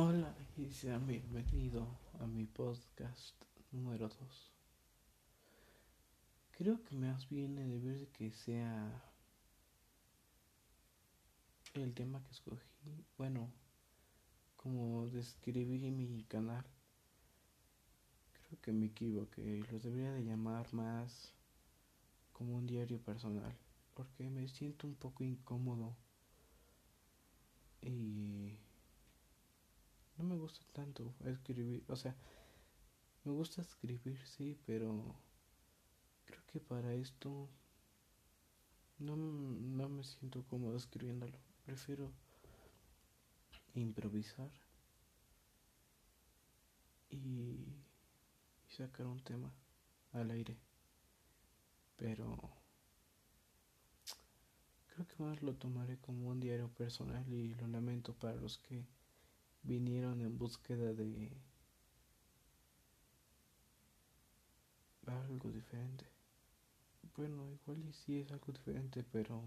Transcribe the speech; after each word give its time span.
Hola 0.00 0.32
y 0.56 0.70
sean 0.70 1.08
bienvenidos 1.08 1.88
a 2.20 2.26
mi 2.28 2.46
podcast 2.46 3.34
número 3.72 4.08
2. 4.08 4.52
Creo 6.52 6.84
que 6.84 6.94
más 6.94 7.28
deber 7.28 7.98
de 7.98 8.06
que 8.10 8.30
sea 8.30 9.02
el 11.74 11.92
tema 11.94 12.22
que 12.22 12.30
escogí. 12.30 12.62
Bueno, 13.16 13.50
como 14.54 15.08
describí 15.08 15.90
mi 15.90 16.22
canal, 16.22 16.64
creo 18.34 18.60
que 18.60 18.70
me 18.70 18.86
equivoqué. 18.86 19.64
Lo 19.72 19.80
debería 19.80 20.12
de 20.12 20.24
llamar 20.24 20.72
más 20.72 21.32
como 22.32 22.54
un 22.54 22.68
diario 22.68 23.00
personal, 23.00 23.52
porque 23.94 24.30
me 24.30 24.46
siento 24.46 24.86
un 24.86 24.94
poco 24.94 25.24
incómodo 25.24 25.96
y 27.82 28.60
no 30.18 30.24
me 30.24 30.36
gusta 30.36 30.66
tanto 30.72 31.14
escribir, 31.24 31.84
o 31.88 31.96
sea, 31.96 32.14
me 33.24 33.32
gusta 33.32 33.62
escribir, 33.62 34.18
sí, 34.26 34.58
pero 34.66 35.14
creo 36.24 36.42
que 36.46 36.60
para 36.60 36.92
esto 36.94 37.48
no, 38.98 39.16
no 39.16 39.88
me 39.88 40.02
siento 40.02 40.42
cómodo 40.44 40.76
escribiéndolo. 40.76 41.38
Prefiero 41.64 42.10
improvisar 43.74 44.50
y, 47.10 47.16
y 47.16 48.70
sacar 48.70 49.06
un 49.06 49.20
tema 49.20 49.52
al 50.12 50.30
aire. 50.30 50.56
Pero 51.96 52.38
creo 54.86 55.06
que 55.06 55.22
más 55.22 55.42
lo 55.42 55.54
tomaré 55.54 55.98
como 55.98 56.28
un 56.28 56.40
diario 56.40 56.68
personal 56.68 57.30
y 57.32 57.54
lo 57.54 57.68
lamento 57.68 58.14
para 58.14 58.34
los 58.34 58.58
que 58.58 58.84
vinieron 59.68 60.22
en 60.22 60.38
búsqueda 60.38 60.94
de 60.94 61.30
algo 65.06 65.50
diferente. 65.50 66.06
Bueno, 67.14 67.50
igual 67.50 67.84
y 67.84 67.92
sí 67.92 68.18
es 68.20 68.32
algo 68.32 68.50
diferente, 68.50 69.04
pero 69.04 69.42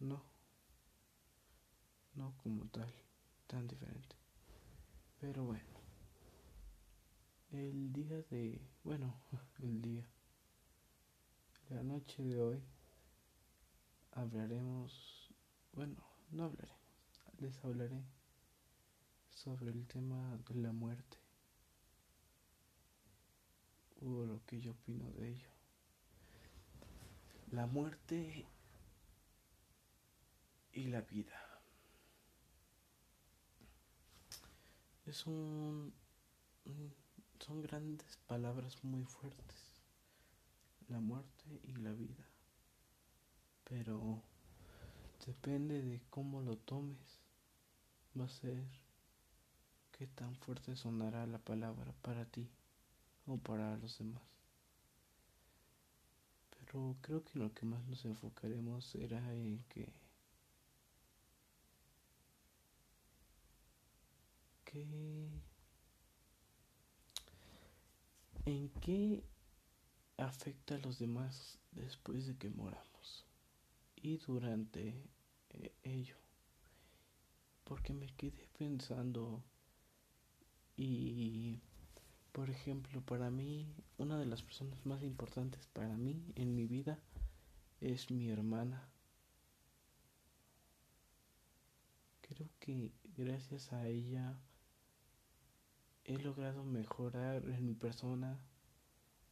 no, 0.00 0.22
no 2.14 2.34
como 2.42 2.66
tal, 2.66 2.92
tan 3.46 3.68
diferente. 3.68 4.16
Pero 5.20 5.44
bueno, 5.44 5.64
el 7.52 7.92
día 7.92 8.22
de, 8.30 8.60
bueno, 8.82 9.14
el 9.62 9.80
día, 9.80 10.04
la 11.70 11.84
noche 11.84 12.24
de 12.24 12.40
hoy, 12.40 12.62
hablaremos, 14.10 15.32
bueno, 15.72 15.96
no 16.32 16.44
hablaremos, 16.44 16.80
les 17.38 17.64
hablaré 17.64 18.15
sobre 19.36 19.70
el 19.70 19.86
tema 19.86 20.38
de 20.48 20.54
la 20.54 20.72
muerte 20.72 21.18
o 24.00 24.24
lo 24.24 24.42
que 24.46 24.60
yo 24.60 24.72
opino 24.72 25.10
de 25.12 25.28
ello. 25.28 25.50
La 27.50 27.66
muerte 27.66 28.46
y 30.72 30.84
la 30.84 31.02
vida. 31.02 31.60
Es 35.04 35.26
un 35.26 35.94
son 37.38 37.60
grandes 37.60 38.16
palabras 38.26 38.82
muy 38.82 39.04
fuertes. 39.04 39.82
La 40.88 40.98
muerte 40.98 41.60
y 41.62 41.76
la 41.76 41.92
vida. 41.92 42.26
Pero 43.64 44.22
depende 45.26 45.82
de 45.82 46.00
cómo 46.08 46.40
lo 46.40 46.56
tomes. 46.56 47.20
Va 48.18 48.24
a 48.24 48.28
ser 48.28 48.85
qué 49.98 50.06
tan 50.06 50.36
fuerte 50.36 50.76
sonará 50.76 51.26
la 51.26 51.38
palabra 51.38 51.92
para 52.02 52.26
ti 52.26 52.48
o 53.26 53.38
para 53.38 53.76
los 53.78 53.98
demás. 53.98 54.22
Pero 56.50 56.96
creo 57.00 57.24
que 57.24 57.38
lo 57.38 57.52
que 57.54 57.64
más 57.64 57.82
nos 57.86 58.04
enfocaremos 58.04 58.84
será 58.84 59.34
en 59.34 59.64
que, 59.70 59.92
en 68.44 68.68
qué 68.80 69.24
afecta 70.18 70.74
a 70.74 70.78
los 70.78 70.98
demás 70.98 71.58
después 71.72 72.26
de 72.26 72.36
que 72.36 72.50
moramos 72.50 73.24
y 73.96 74.18
durante 74.18 74.94
eh, 75.50 75.72
ello. 75.82 76.16
Porque 77.64 77.94
me 77.94 78.08
quedé 78.08 78.48
pensando 78.58 79.42
y, 80.76 81.60
por 82.32 82.50
ejemplo, 82.50 83.00
para 83.00 83.30
mí, 83.30 83.66
una 83.98 84.18
de 84.18 84.26
las 84.26 84.42
personas 84.42 84.84
más 84.84 85.02
importantes 85.02 85.66
para 85.68 85.96
mí 85.96 86.22
en 86.34 86.54
mi 86.54 86.66
vida 86.66 86.98
es 87.80 88.10
mi 88.10 88.28
hermana. 88.28 88.88
Creo 92.20 92.48
que 92.58 92.92
gracias 93.16 93.72
a 93.72 93.86
ella 93.86 94.38
he 96.04 96.18
logrado 96.18 96.64
mejorar 96.64 97.44
en 97.44 97.64
mi 97.66 97.74
persona 97.74 98.38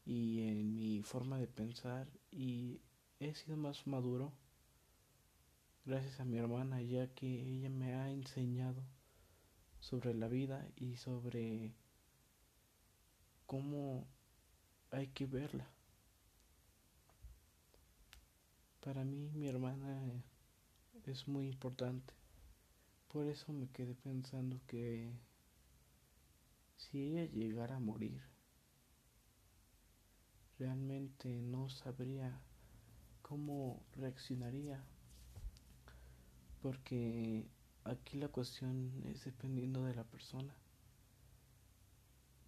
y 0.04 0.48
en 0.48 0.74
mi 0.74 1.02
forma 1.02 1.38
de 1.38 1.46
pensar 1.46 2.08
y 2.30 2.80
he 3.20 3.34
sido 3.34 3.56
más 3.56 3.86
maduro 3.86 4.32
gracias 5.86 6.20
a 6.20 6.24
mi 6.24 6.36
hermana 6.36 6.82
ya 6.82 7.06
que 7.14 7.26
ella 7.26 7.70
me 7.70 7.94
ha 7.94 8.10
enseñado 8.10 8.82
sobre 9.84 10.14
la 10.14 10.28
vida 10.28 10.66
y 10.76 10.96
sobre 10.96 11.74
cómo 13.46 14.06
hay 14.90 15.08
que 15.08 15.26
verla. 15.26 15.68
Para 18.80 19.04
mí 19.04 19.30
mi 19.34 19.46
hermana 19.46 20.24
es 21.04 21.28
muy 21.28 21.48
importante. 21.48 22.14
Por 23.12 23.26
eso 23.26 23.52
me 23.52 23.68
quedé 23.68 23.94
pensando 23.94 24.58
que 24.66 25.12
si 26.76 27.02
ella 27.02 27.26
llegara 27.26 27.76
a 27.76 27.80
morir, 27.80 28.22
realmente 30.58 31.28
no 31.42 31.68
sabría 31.68 32.40
cómo 33.20 33.82
reaccionaría. 33.92 34.82
Porque 36.62 37.46
aquí 37.84 38.16
la 38.16 38.28
cuestión 38.28 39.02
es 39.06 39.24
dependiendo 39.24 39.84
de 39.84 39.94
la 39.94 40.04
persona. 40.04 40.54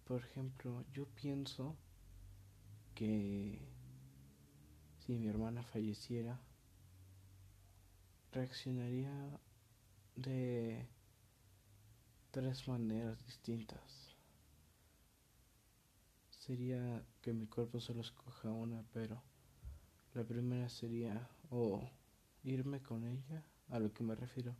Por 0.05 0.21
ejemplo, 0.21 0.83
yo 0.93 1.05
pienso 1.05 1.75
que 2.95 3.59
si 4.99 5.17
mi 5.17 5.27
hermana 5.27 5.63
falleciera, 5.63 6.39
reaccionaría 8.31 9.39
de 10.15 10.87
tres 12.31 12.67
maneras 12.67 13.23
distintas. 13.25 14.15
Sería 16.29 17.03
que 17.21 17.33
mi 17.33 17.45
cuerpo 17.45 17.79
solo 17.79 18.01
escoja 18.01 18.49
una, 18.49 18.83
pero 18.93 19.21
la 20.13 20.23
primera 20.23 20.69
sería 20.69 21.29
o 21.49 21.89
irme 22.43 22.81
con 22.81 23.05
ella, 23.05 23.43
a 23.69 23.79
lo 23.79 23.91
que 23.91 24.03
me 24.03 24.15
refiero 24.15 24.55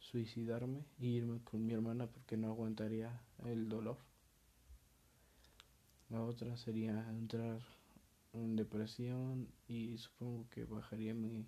suicidarme 0.00 0.84
e 0.98 1.06
irme 1.06 1.40
con 1.44 1.64
mi 1.64 1.72
hermana 1.74 2.06
porque 2.06 2.36
no 2.36 2.48
aguantaría 2.48 3.20
el 3.44 3.68
dolor. 3.68 3.98
La 6.08 6.22
otra 6.22 6.56
sería 6.56 7.08
entrar 7.10 7.60
en 8.32 8.56
depresión 8.56 9.48
y 9.68 9.96
supongo 9.98 10.48
que 10.50 10.64
bajaría 10.64 11.14
mi, 11.14 11.46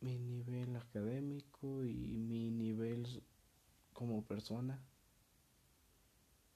mi 0.00 0.18
nivel 0.18 0.76
académico 0.76 1.84
y 1.84 2.16
mi 2.16 2.50
nivel 2.50 3.22
como 3.92 4.24
persona. 4.24 4.82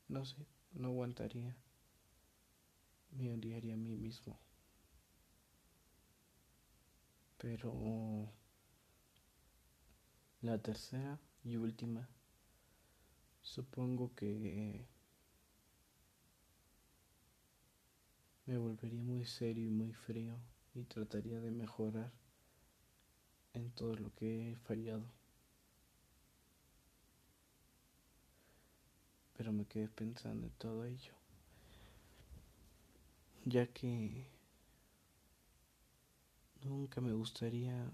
No 0.09 0.25
sé, 0.25 0.47
no 0.73 0.89
aguantaría. 0.89 1.55
Me 3.11 3.31
odiaría 3.31 3.75
a 3.75 3.77
mí 3.77 3.97
mismo. 3.97 4.39
Pero 7.37 8.33
la 10.41 10.59
tercera 10.59 11.19
y 11.43 11.57
última, 11.57 12.09
supongo 13.43 14.15
que 14.15 14.87
me 18.47 18.57
volvería 18.57 19.03
muy 19.03 19.25
serio 19.25 19.67
y 19.67 19.71
muy 19.71 19.93
frío 19.93 20.37
y 20.75 20.85
trataría 20.85 21.41
de 21.41 21.51
mejorar 21.51 22.13
en 23.53 23.71
todo 23.73 23.97
lo 23.97 24.15
que 24.15 24.53
he 24.53 24.57
fallado. 24.57 25.05
Pero 29.37 29.53
me 29.53 29.67
quedé 29.67 29.89
pensando 29.89 30.47
en 30.47 30.53
todo 30.55 30.85
ello, 30.85 31.15
ya 33.45 33.67
que 33.67 34.29
nunca 36.63 37.01
me 37.01 37.13
gustaría 37.13 37.91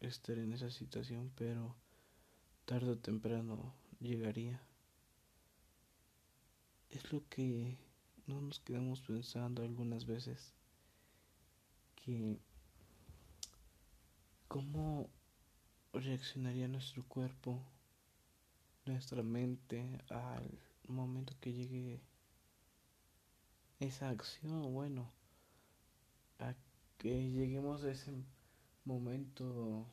estar 0.00 0.38
en 0.38 0.52
esa 0.52 0.70
situación, 0.70 1.30
pero 1.36 1.76
tarde 2.64 2.92
o 2.92 2.98
temprano 2.98 3.74
llegaría. 4.00 4.62
Es 6.88 7.12
lo 7.12 7.28
que 7.28 7.78
no 8.26 8.40
nos 8.40 8.60
quedamos 8.60 9.00
pensando 9.02 9.62
algunas 9.62 10.06
veces, 10.06 10.54
que 11.96 12.38
cómo 14.48 15.08
reaccionaría 15.92 16.68
nuestro 16.68 17.04
cuerpo, 17.04 17.62
nuestra 18.86 19.22
mente 19.22 19.98
al 20.08 20.58
momento 20.88 21.34
que 21.40 21.52
llegue 21.52 22.00
esa 23.80 24.10
acción, 24.10 24.72
bueno, 24.72 25.10
a 26.38 26.54
que 26.98 27.30
lleguemos 27.30 27.82
a 27.84 27.90
ese 27.90 28.12
momento 28.84 29.86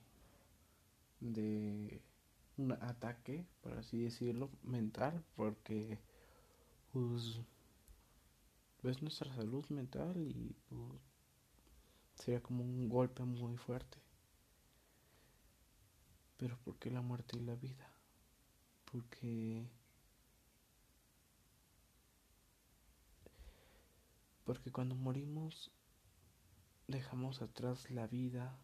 de 1.20 2.02
un 2.58 2.72
ataque, 2.72 3.46
por 3.62 3.74
así 3.74 4.00
decirlo, 4.00 4.50
mental, 4.64 5.24
porque 5.36 6.00
pues 6.92 7.42
es 8.84 9.02
nuestra 9.02 9.34
salud 9.36 9.66
mental 9.70 10.16
y 10.18 10.56
pues, 10.70 11.02
sería 12.16 12.42
como 12.42 12.64
un 12.64 12.90
golpe 12.90 13.24
muy 13.24 13.58
fuerte. 13.58 13.98
Pero 16.38 16.58
¿por 16.60 16.78
qué 16.78 16.92
la 16.92 17.02
muerte 17.02 17.38
y 17.38 17.42
la 17.42 17.56
vida? 17.56 17.92
Porque 18.86 19.68
porque 24.46 24.72
cuando 24.72 24.96
morimos 24.96 25.72
dejamos 26.88 27.42
atrás 27.42 27.92
la 27.92 28.08
vida 28.08 28.58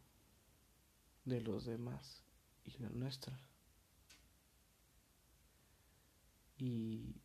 de 1.25 1.41
los 1.41 1.65
demás 1.65 2.23
y 2.63 2.77
la 2.79 2.89
nuestra. 2.89 3.39
Y 6.57 7.15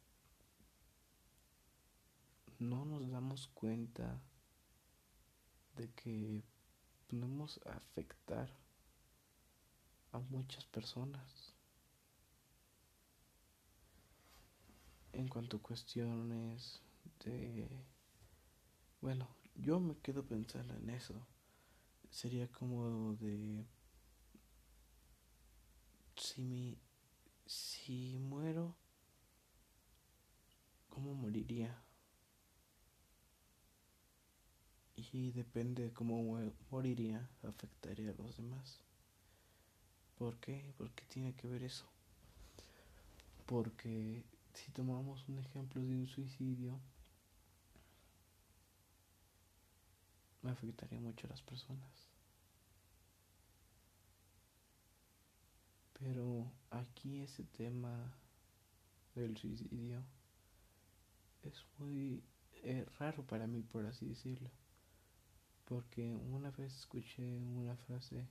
no 2.58 2.84
nos 2.84 3.08
damos 3.10 3.48
cuenta 3.48 4.20
de 5.76 5.90
que 5.92 6.42
podemos 7.08 7.60
afectar 7.66 8.50
a 10.12 10.18
muchas 10.18 10.64
personas 10.66 11.54
en 15.12 15.28
cuanto 15.28 15.58
a 15.58 15.62
cuestiones 15.62 16.82
de 17.24 17.68
bueno 19.00 19.28
yo 19.54 19.80
me 19.80 19.96
quedo 19.98 20.24
pensando 20.24 20.74
en 20.74 20.90
eso 20.90 21.14
sería 22.10 22.48
como 22.48 23.14
de 23.16 23.66
si 26.18 26.42
mi 26.42 26.78
si 27.46 28.18
muero 28.18 28.74
cómo 30.90 31.14
moriría 31.14 31.82
y 34.96 35.30
depende 35.30 35.84
de 35.84 35.92
cómo 35.92 36.22
moriría, 36.70 37.28
afectaría 37.42 38.10
a 38.10 38.22
los 38.22 38.36
demás. 38.36 38.82
¿Por 40.18 40.36
qué? 40.38 40.74
¿Por 40.76 40.90
qué 40.90 41.04
tiene 41.04 41.34
que 41.34 41.46
ver 41.46 41.62
eso? 41.62 41.86
Porque 43.46 44.24
si 44.52 44.70
tomamos 44.72 45.26
un 45.28 45.38
ejemplo 45.38 45.80
de 45.80 45.94
un 45.94 46.08
suicidio, 46.08 46.78
me 50.42 50.50
afectaría 50.50 51.00
mucho 51.00 51.26
a 51.26 51.30
las 51.30 51.42
personas. 51.42 52.07
Pero 55.98 56.50
aquí 56.70 57.20
ese 57.20 57.44
tema 57.44 58.12
del 59.14 59.36
suicidio 59.36 60.02
es 61.42 61.64
muy 61.78 62.22
eh, 62.62 62.86
raro 62.98 63.24
para 63.24 63.46
mí, 63.46 63.62
por 63.62 63.86
así 63.86 64.06
decirlo 64.06 64.50
porque 65.68 66.14
una 66.14 66.50
vez 66.50 66.74
escuché 66.74 67.36
una 67.36 67.76
frase 67.76 68.26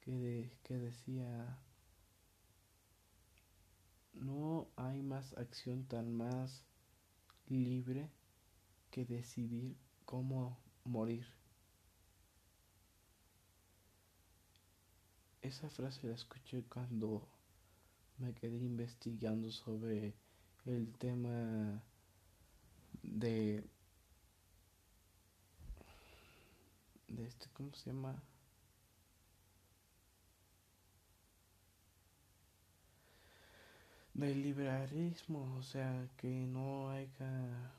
que, 0.00 0.50
que 0.62 0.78
decía, 0.78 1.58
no 4.14 4.66
hay 4.76 5.02
más 5.02 5.36
acción 5.36 5.84
tan 5.84 6.14
más 6.14 6.64
libre 7.46 8.08
que 8.90 9.04
decidir 9.04 9.76
cómo 10.06 10.58
morir. 10.84 11.26
Esa 15.46 15.70
frase 15.70 16.08
la 16.08 16.14
escuché 16.14 16.64
cuando 16.64 17.22
me 18.18 18.34
quedé 18.34 18.56
investigando 18.56 19.52
sobre 19.52 20.12
el 20.64 20.92
tema 20.98 21.80
de 23.04 23.62
de 27.06 27.24
este, 27.24 27.48
¿cómo 27.52 27.72
se 27.74 27.90
llama? 27.92 28.20
Del 34.14 34.42
liberalismo, 34.42 35.54
o 35.58 35.62
sea, 35.62 36.08
que 36.16 36.48
no 36.48 36.90
haya 36.90 37.72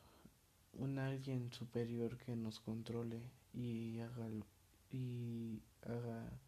un 0.72 1.00
alguien 1.00 1.52
superior 1.52 2.18
que 2.18 2.34
nos 2.34 2.62
controle 2.62 3.20
y 3.54 4.00
haga 4.00 4.30
y 4.90 5.62
haga 5.82 6.47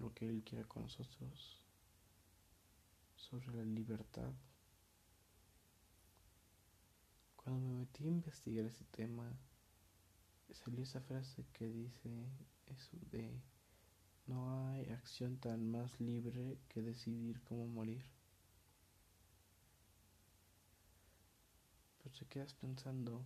lo 0.00 0.12
que 0.14 0.28
él 0.28 0.42
quiera 0.42 0.66
con 0.66 0.82
nosotros 0.84 1.60
sobre 3.14 3.54
la 3.54 3.64
libertad. 3.64 4.32
Cuando 7.36 7.60
me 7.60 7.78
metí 7.80 8.04
a 8.04 8.08
investigar 8.08 8.66
ese 8.66 8.84
tema, 8.86 9.32
salió 10.52 10.82
esa 10.82 11.00
frase 11.00 11.44
que 11.52 11.68
dice 11.68 12.10
eso 12.66 12.96
de 13.10 13.40
no 14.26 14.68
hay 14.68 14.88
acción 14.90 15.38
tan 15.38 15.70
más 15.70 16.00
libre 16.00 16.58
que 16.68 16.82
decidir 16.82 17.40
cómo 17.42 17.66
morir. 17.66 18.04
Pero 21.98 22.14
te 22.14 22.26
quedas 22.26 22.54
pensando, 22.54 23.24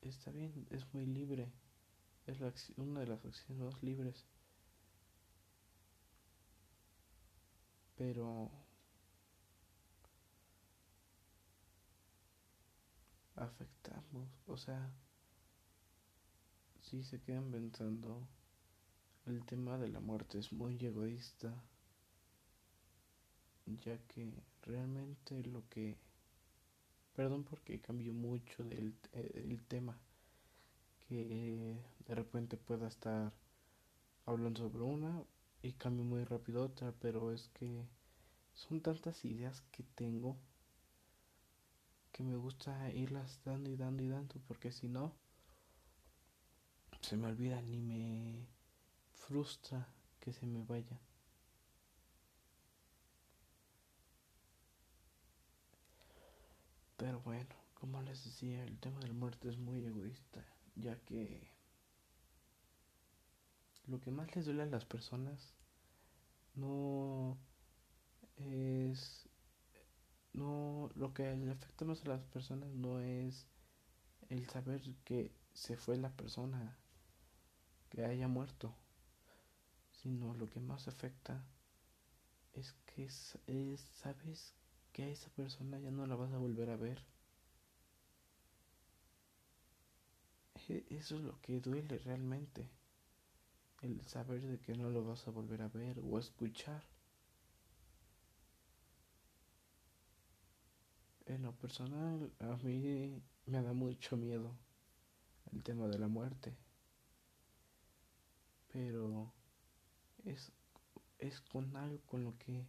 está 0.00 0.30
bien, 0.30 0.66
es 0.70 0.92
muy 0.94 1.06
libre, 1.06 1.52
es 2.26 2.40
la 2.40 2.52
una 2.76 3.00
de 3.00 3.06
las 3.06 3.24
acciones 3.24 3.62
más 3.62 3.82
libres, 3.82 4.24
pero 7.96 8.50
afectamos. 13.36 14.28
O 14.46 14.56
sea, 14.56 14.90
si 16.80 17.02
se 17.02 17.20
quedan 17.20 17.50
pensando, 17.50 18.26
el 19.26 19.44
tema 19.44 19.78
de 19.78 19.88
la 19.88 20.00
muerte 20.00 20.38
es 20.38 20.52
muy 20.52 20.76
egoísta, 20.84 21.54
ya 23.66 23.98
que 24.08 24.32
realmente 24.62 25.42
lo 25.44 25.68
que... 25.68 25.96
Perdón 27.14 27.44
porque 27.44 27.80
cambió 27.80 28.12
mucho 28.12 28.62
del 28.62 28.94
el 29.12 29.64
tema, 29.68 29.98
que 31.08 31.76
de 32.06 32.14
repente 32.14 32.56
pueda 32.56 32.88
estar 32.88 33.32
hablando 34.24 34.62
sobre 34.62 34.82
una 34.82 35.22
y 35.62 35.72
cambio 35.72 36.04
muy 36.04 36.24
rápido 36.24 36.64
otra, 36.64 36.92
pero 37.00 37.32
es 37.32 37.48
que 37.48 37.84
son 38.54 38.80
tantas 38.80 39.24
ideas 39.24 39.62
que 39.72 39.82
tengo 39.82 40.36
que 42.16 42.22
me 42.22 42.36
gusta 42.36 42.90
irlas 42.92 43.40
dando 43.44 43.68
y 43.68 43.76
dando 43.76 44.02
y 44.02 44.08
dando, 44.08 44.36
porque 44.48 44.72
si 44.72 44.88
no, 44.88 45.12
se 47.02 47.14
me 47.14 47.26
olvidan 47.26 47.68
y 47.74 47.78
me 47.78 48.46
frustra 49.12 49.86
que 50.18 50.32
se 50.32 50.46
me 50.46 50.62
vayan. 50.62 50.98
Pero 56.96 57.20
bueno, 57.20 57.54
como 57.74 58.00
les 58.00 58.24
decía, 58.24 58.64
el 58.64 58.78
tema 58.78 58.98
de 59.00 59.08
la 59.08 59.14
muerte 59.14 59.50
es 59.50 59.58
muy 59.58 59.84
egoísta, 59.84 60.42
ya 60.76 60.96
que 61.04 61.50
lo 63.86 64.00
que 64.00 64.10
más 64.10 64.34
les 64.36 64.44
duele 64.44 64.62
a 64.62 64.66
las 64.66 64.84
personas 64.84 65.54
no 66.54 67.38
es 68.36 69.28
no 70.32 70.90
lo 70.94 71.14
que 71.14 71.34
le 71.36 71.50
afecta 71.50 71.84
más 71.84 72.04
a 72.04 72.08
las 72.08 72.24
personas 72.24 72.70
no 72.74 73.00
es 73.00 73.46
el 74.28 74.48
saber 74.48 74.82
que 75.04 75.32
se 75.54 75.76
fue 75.76 75.96
la 75.96 76.10
persona 76.10 76.76
que 77.88 78.04
haya 78.04 78.28
muerto 78.28 78.74
sino 80.02 80.34
lo 80.34 80.48
que 80.50 80.60
más 80.60 80.88
afecta 80.88 81.44
es 82.52 82.72
que 82.86 83.04
es, 83.04 83.80
sabes 83.94 84.54
que 84.92 85.04
a 85.04 85.08
esa 85.08 85.30
persona 85.30 85.78
ya 85.78 85.90
no 85.90 86.06
la 86.06 86.16
vas 86.16 86.32
a 86.32 86.38
volver 86.38 86.70
a 86.70 86.76
ver 86.76 87.02
eso 90.68 91.16
es 91.16 91.22
lo 91.22 91.40
que 91.40 91.60
duele 91.60 91.98
realmente 91.98 92.68
el 93.82 94.04
saber 94.06 94.40
de 94.40 94.58
que 94.58 94.74
no 94.74 94.90
lo 94.90 95.04
vas 95.04 95.26
a 95.28 95.30
volver 95.30 95.62
a 95.62 95.68
ver 95.68 96.00
o 96.00 96.16
a 96.16 96.20
escuchar. 96.20 96.82
En 101.26 101.42
lo 101.42 101.52
personal, 101.52 102.32
a 102.38 102.56
mí 102.56 103.20
me 103.46 103.62
da 103.62 103.72
mucho 103.72 104.16
miedo 104.16 104.56
el 105.52 105.62
tema 105.62 105.86
de 105.88 105.98
la 105.98 106.08
muerte. 106.08 106.56
Pero 108.72 109.32
es, 110.24 110.52
es 111.18 111.40
con 111.40 111.76
algo 111.76 112.00
con 112.06 112.24
lo 112.24 112.38
que 112.38 112.66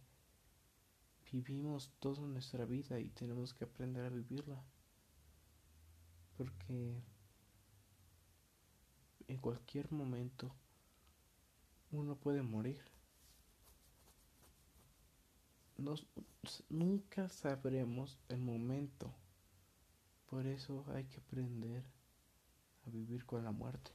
vivimos 1.30 1.92
toda 2.00 2.22
nuestra 2.22 2.64
vida 2.64 2.98
y 2.98 3.10
tenemos 3.10 3.54
que 3.54 3.64
aprender 3.64 4.06
a 4.06 4.10
vivirla. 4.10 4.62
Porque 6.36 7.02
en 9.28 9.36
cualquier 9.36 9.92
momento 9.92 10.50
uno 11.90 12.16
puede 12.16 12.42
morir. 12.42 12.82
Nunca 16.68 17.28
sabremos 17.28 18.18
el 18.28 18.40
momento. 18.40 19.14
Por 20.28 20.46
eso 20.46 20.84
hay 20.92 21.04
que 21.04 21.20
aprender 21.20 21.84
a 22.86 22.90
vivir 22.90 23.24
con 23.24 23.44
la 23.44 23.52
muerte. 23.52 23.92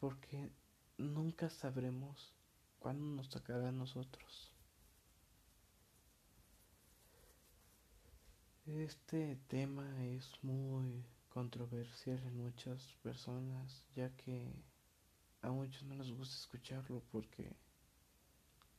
Porque 0.00 0.50
nunca 0.96 1.50
sabremos 1.50 2.32
cuándo 2.78 3.04
nos 3.04 3.28
tocará 3.28 3.68
a 3.68 3.72
nosotros. 3.72 4.52
Este 8.66 9.36
tema 9.48 10.04
es 10.04 10.30
muy 10.42 11.04
controversial 11.38 12.18
en 12.26 12.36
muchas 12.36 12.82
personas, 13.00 13.84
ya 13.94 14.10
que 14.16 14.52
a 15.40 15.52
muchos 15.52 15.84
no 15.84 15.94
les 15.94 16.10
gusta 16.10 16.34
escucharlo 16.34 17.00
porque 17.12 17.54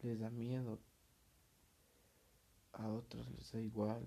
les 0.01 0.19
da 0.19 0.29
miedo, 0.29 0.77
a 2.73 2.89
otros 2.89 3.29
les 3.31 3.49
da 3.53 3.61
igual 3.61 4.05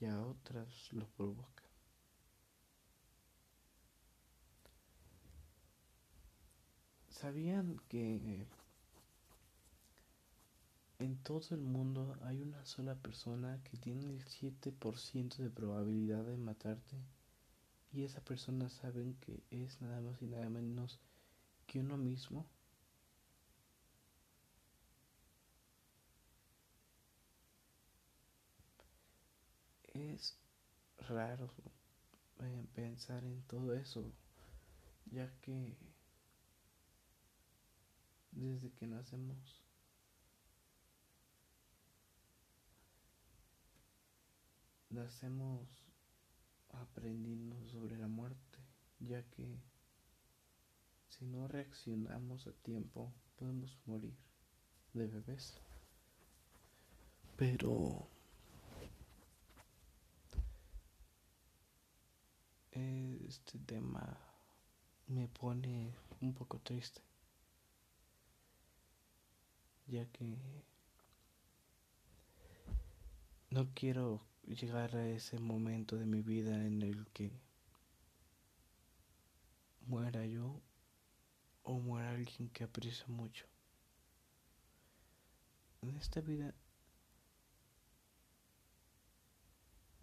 y 0.00 0.06
a 0.06 0.20
otras 0.20 0.92
lo 0.92 1.06
provoca. 1.06 1.62
¿Sabían 7.10 7.80
que 7.88 8.44
en 10.98 11.16
todo 11.22 11.40
el 11.54 11.60
mundo 11.60 12.16
hay 12.22 12.42
una 12.42 12.64
sola 12.64 12.94
persona 12.96 13.60
que 13.64 13.76
tiene 13.76 14.10
el 14.10 14.24
7% 14.24 15.36
de 15.42 15.50
probabilidad 15.50 16.24
de 16.24 16.36
matarte? 16.36 16.96
Y 17.92 18.04
esa 18.04 18.20
persona 18.20 18.68
saben 18.68 19.14
que 19.20 19.42
es 19.50 19.80
nada 19.80 20.00
más 20.00 20.20
y 20.20 20.26
nada 20.26 20.48
menos 20.50 21.00
que 21.66 21.80
uno 21.80 21.96
mismo. 21.96 22.46
Es 29.94 30.36
raro 31.08 31.50
eh, 32.40 32.66
pensar 32.74 33.24
en 33.24 33.42
todo 33.42 33.74
eso, 33.74 34.12
ya 35.06 35.32
que 35.40 35.76
desde 38.32 38.70
que 38.72 38.86
nacemos 38.86 39.67
nacemos 44.90 45.68
aprendiendo 46.70 47.56
sobre 47.68 47.96
la 47.96 48.08
muerte, 48.08 48.58
ya 49.00 49.22
que 49.30 49.58
si 51.08 51.24
no 51.26 51.48
reaccionamos 51.48 52.46
a 52.46 52.52
tiempo 52.52 53.12
podemos 53.36 53.78
morir 53.86 54.16
de 54.92 55.06
bebés. 55.06 55.60
Pero 57.36 58.08
este 62.72 63.58
tema 63.58 64.18
me 65.06 65.28
pone 65.28 65.94
un 66.20 66.32
poco 66.32 66.58
triste 66.60 67.02
ya 69.88 70.04
que 70.12 70.36
no 73.50 73.68
quiero 73.74 74.20
llegar 74.54 74.96
a 74.96 75.06
ese 75.06 75.38
momento 75.38 75.96
de 75.96 76.06
mi 76.06 76.22
vida 76.22 76.64
en 76.64 76.82
el 76.82 77.06
que 77.08 77.30
muera 79.86 80.24
yo 80.26 80.60
o 81.62 81.78
muera 81.78 82.10
alguien 82.10 82.48
que 82.50 82.64
aprecio 82.64 83.06
mucho. 83.08 83.46
En 85.82 85.96
esta 85.96 86.20
vida 86.20 86.54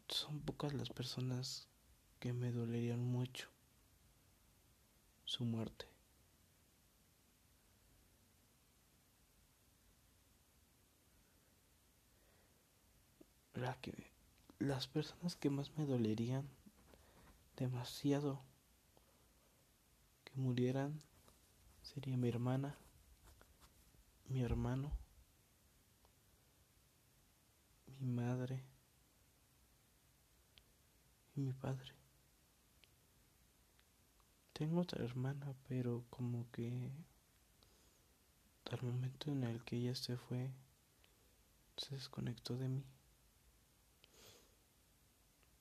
son 0.08 0.40
pocas 0.42 0.74
las 0.74 0.90
personas 0.90 1.68
que 2.20 2.34
me 2.34 2.52
dolerían 2.52 3.04
mucho 3.04 3.50
su 5.26 5.44
muerte. 5.44 5.96
la 13.56 13.74
que 13.82 14.15
las 14.60 14.88
personas 14.88 15.36
que 15.36 15.50
más 15.50 15.78
me 15.78 15.86
dolerían 15.86 16.48
demasiado 17.58 18.42
que 20.24 20.34
murieran 20.36 21.02
sería 21.82 22.18
mi 22.18 22.30
hermana, 22.30 22.76
mi 24.28 24.42
hermano, 24.42 24.92
mi 28.00 28.08
madre 28.08 28.64
y 31.36 31.42
mi 31.42 31.54
padre. 31.54 31.94
Tengo 34.54 34.82
otra 34.82 35.04
hermana, 35.04 35.54
pero 35.68 36.06
como 36.10 36.50
que 36.52 36.90
al 38.72 38.82
momento 38.82 39.32
en 39.32 39.44
el 39.44 39.64
que 39.64 39.76
ella 39.76 39.96
se 39.96 40.18
fue, 40.18 40.50
se 41.78 41.96
desconectó 41.96 42.58
de 42.58 42.70
mí. 42.70 42.95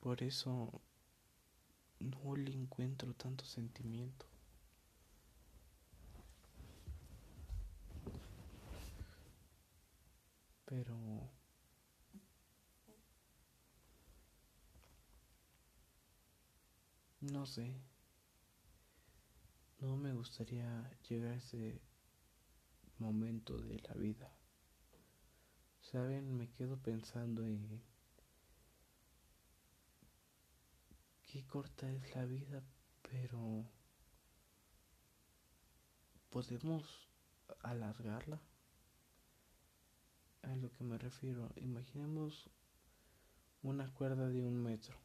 Por 0.05 0.23
eso 0.23 0.83
no 1.99 2.37
le 2.37 2.53
encuentro 2.53 3.15
tanto 3.15 3.47
sentimiento. 3.47 4.27
Pero 10.67 10.95
no 17.23 17.47
sé. 17.47 17.75
No 19.81 19.97
me 19.97 20.13
gustaría 20.13 20.91
llegar 21.09 21.33
a 21.33 21.37
ese 21.37 21.81
momento 22.99 23.57
de 23.57 23.81
la 23.81 23.95
vida. 23.95 24.31
Saben, 25.81 26.37
me 26.37 26.51
quedo 26.51 26.77
pensando 26.77 27.47
en 27.47 27.94
qué 31.35 31.45
corta 31.49 31.91
es 31.91 32.15
la 32.15 32.27
vida, 32.27 32.63
pero 33.11 33.69
podemos 36.31 37.09
alargarla. 37.59 38.41
A 40.43 40.55
lo 40.55 40.71
que 40.71 40.85
me 40.85 40.97
refiero, 40.97 41.51
imaginemos 41.57 42.49
una 43.65 43.93
cuerda 43.95 44.29
de 44.29 44.45
un 44.45 44.63
metro. 44.63 44.97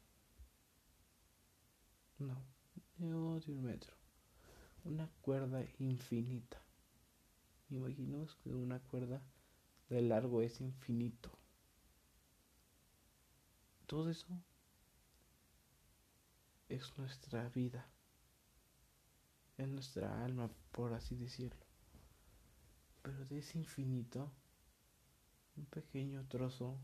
No, 2.20 2.40
no 2.98 3.40
de 3.40 3.50
un 3.50 3.64
metro. 3.64 3.92
Una 4.84 5.10
cuerda 5.22 5.66
infinita. 5.80 6.62
Imaginemos 7.70 8.36
que 8.36 8.54
una 8.54 8.78
cuerda 8.78 9.20
de 9.88 10.00
largo 10.02 10.42
es 10.42 10.60
infinito. 10.60 11.36
Todo 13.88 14.10
eso 14.10 14.28
es 16.70 16.96
nuestra 16.96 17.48
vida, 17.48 17.84
es 19.58 19.68
nuestra 19.68 20.24
alma, 20.24 20.48
por 20.70 20.94
así 20.94 21.16
decirlo. 21.16 21.66
Pero 23.02 23.24
de 23.24 23.38
ese 23.38 23.58
infinito, 23.58 24.32
un 25.56 25.66
pequeño 25.66 26.26
trozo 26.28 26.78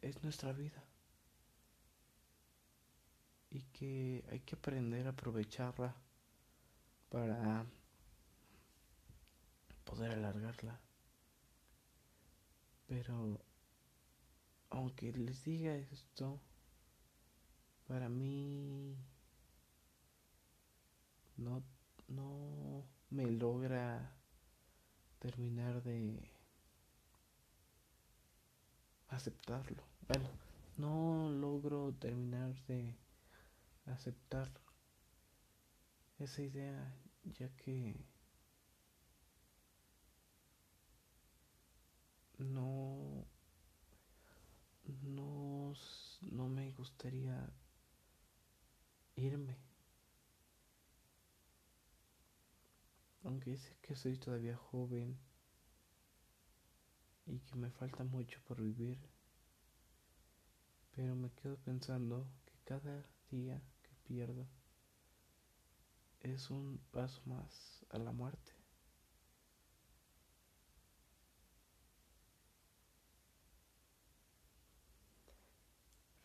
es 0.00 0.22
nuestra 0.22 0.52
vida. 0.52 0.84
Y 3.50 3.62
que 3.64 4.24
hay 4.30 4.40
que 4.40 4.54
aprender 4.54 5.06
a 5.06 5.10
aprovecharla 5.10 5.96
para 7.08 7.66
poder 9.84 10.12
alargarla. 10.12 10.80
Pero 12.86 13.40
aunque 14.70 15.12
les 15.12 15.44
diga 15.44 15.74
esto, 15.76 16.40
para 17.86 18.08
mí 18.08 18.96
no, 21.36 21.62
no 22.08 22.84
me 23.10 23.30
logra 23.30 24.16
terminar 25.18 25.82
de 25.82 26.30
aceptarlo. 29.08 29.82
Bueno, 30.08 30.28
no 30.76 31.30
logro 31.30 31.94
terminar 31.94 32.54
de 32.66 32.96
aceptar 33.86 34.50
esa 36.18 36.42
idea 36.42 36.94
ya 37.24 37.48
que 37.56 37.94
no 42.38 43.26
no 45.02 45.72
no 46.22 46.48
me 46.48 46.72
gustaría 46.72 47.50
irme 49.16 49.56
aunque 53.24 53.50
dice 53.50 53.76
que 53.80 53.96
soy 53.96 54.16
todavía 54.18 54.56
joven 54.56 55.18
y 57.26 57.38
que 57.40 57.56
me 57.56 57.70
falta 57.70 58.04
mucho 58.04 58.40
por 58.46 58.60
vivir 58.60 58.98
pero 60.94 61.16
me 61.16 61.30
quedo 61.30 61.56
pensando 61.58 62.28
que 62.44 62.54
cada 62.64 63.04
día 63.30 63.60
que 63.82 63.90
pierdo 64.04 64.46
es 66.20 66.50
un 66.50 66.80
paso 66.90 67.20
más 67.26 67.84
a 67.90 67.98
la 67.98 68.12
muerte. 68.12 68.52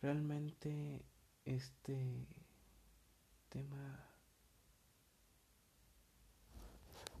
Realmente 0.00 1.04
este 1.44 2.26
tema 3.50 4.06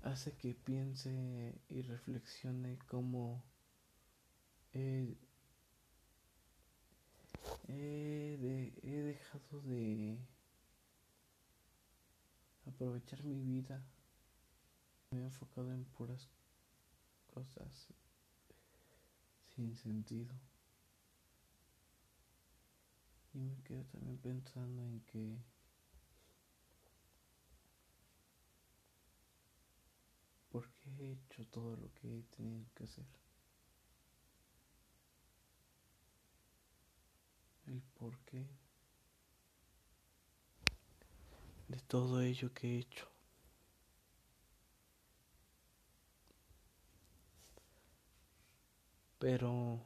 hace 0.02 0.32
que 0.36 0.54
piense 0.54 1.60
y 1.68 1.82
reflexione 1.82 2.78
cómo 2.86 3.42
he, 4.72 5.16
he 7.68 9.02
dejado 9.02 9.60
de 9.62 10.18
aprovechar 12.66 13.22
mi 13.24 13.42
vida. 13.42 13.82
Me 15.10 15.20
he 15.20 15.24
enfocado 15.24 15.72
en 15.72 15.84
puras 15.84 16.28
cosas 17.34 17.88
sin 19.54 19.76
sentido. 19.76 20.34
Y 23.34 23.38
me 23.38 23.60
quedo 23.62 23.84
también 23.84 24.18
pensando 24.18 24.82
en 24.82 25.00
que 25.00 25.38
¿por 30.50 30.68
qué 30.72 30.79
he 30.98 31.12
hecho 31.12 31.46
todo 31.46 31.76
lo 31.76 31.92
que 31.94 32.18
he 32.18 32.22
tenido 32.24 32.66
que 32.74 32.84
hacer? 32.84 33.06
El 37.66 37.82
por 37.98 38.18
qué 38.20 38.46
de 41.70 41.78
todo 41.80 42.20
ello 42.20 42.52
que 42.52 42.74
he 42.74 42.78
hecho. 42.80 43.06
Pero 49.20 49.78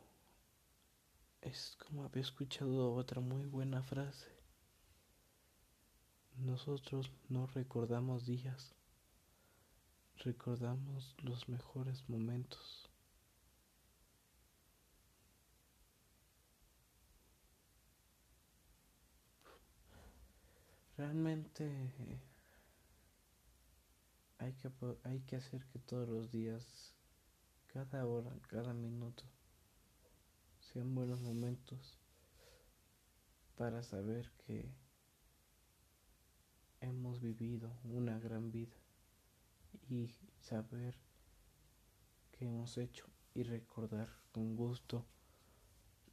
es 1.42 1.76
como 1.76 2.04
había 2.04 2.22
escuchado 2.22 2.94
otra 2.94 3.20
muy 3.20 3.44
buena 3.44 3.82
frase. 3.82 4.32
Nosotros 6.36 7.10
no 7.28 7.46
recordamos 7.48 8.24
días, 8.24 8.74
recordamos 10.18 11.14
los 11.22 11.48
mejores 11.48 12.08
momentos. 12.08 12.88
Realmente 20.96 21.92
hay 24.38 24.52
que, 24.52 24.70
hay 25.02 25.20
que 25.20 25.36
hacer 25.36 25.66
que 25.66 25.78
todos 25.80 26.08
los 26.08 26.30
días, 26.30 26.94
cada 27.66 28.06
hora, 28.06 28.30
cada 28.48 28.72
minuto, 28.72 29.24
sean 30.60 30.94
buenos 30.94 31.20
momentos 31.20 31.98
para 33.56 33.82
saber 33.82 34.30
que 34.46 34.72
hemos 36.80 37.20
vivido 37.20 37.76
una 37.84 38.18
gran 38.18 38.52
vida 38.52 38.83
y 39.88 40.10
saber 40.40 40.94
que 42.32 42.46
hemos 42.46 42.76
hecho 42.78 43.06
y 43.34 43.42
recordar 43.42 44.08
con 44.32 44.56
gusto 44.56 45.04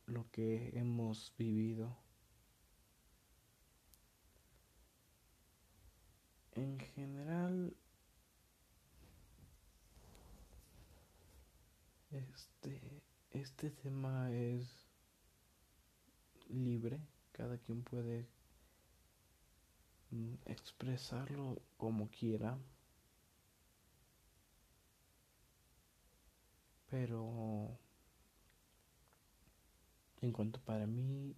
lo 0.06 0.30
que 0.32 0.78
hemos 0.78 1.34
vivido. 1.38 1.98
En 6.54 6.80
general, 6.80 7.76
este, 12.12 13.04
este 13.32 13.72
tema 13.72 14.32
es 14.32 14.86
libre, 16.50 17.00
cada 17.32 17.58
quien 17.58 17.84
puede 17.84 18.28
mm, 20.12 20.34
expresarlo 20.46 21.62
como 21.78 22.10
quiera, 22.10 22.58
pero 26.92 27.80
en 30.22 30.32
cuanto 30.32 30.62
para 30.62 30.86
mí, 30.86 31.36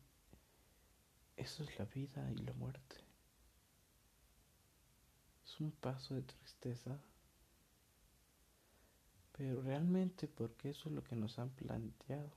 eso 1.38 1.64
es 1.64 1.80
la 1.80 1.86
vida 1.86 2.30
y 2.32 2.40
la 2.40 2.52
muerte 2.52 3.04
un 5.60 5.72
paso 5.72 6.16
de 6.16 6.24
tristeza, 6.24 7.00
pero 9.32 9.62
realmente 9.62 10.28
porque 10.28 10.70
eso 10.70 10.90
es 10.90 10.96
lo 10.96 11.04
que 11.04 11.16
nos 11.16 11.40
han 11.40 11.50
planteado. 11.50 12.32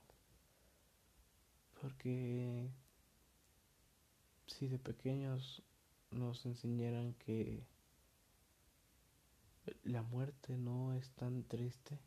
Porque 1.81 2.69
si 4.47 4.67
de 4.67 4.79
pequeños 4.79 5.61
nos 6.11 6.45
enseñaran 6.45 7.13
que 7.13 7.65
la 9.83 10.01
muerte 10.01 10.57
no 10.57 10.93
es 10.93 11.11
tan 11.11 11.43
triste, 11.43 11.99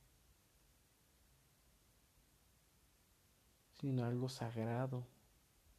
sino 3.81 4.05
algo 4.05 4.29
sagrado, 4.29 5.07